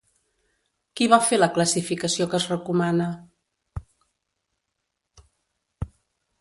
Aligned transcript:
Qui 0.99 1.07
va 1.11 1.19
fer 1.25 1.37
la 1.39 1.49
classificació 1.57 2.27
que 2.33 2.37
es 2.39 2.49
recomana? 2.53 3.11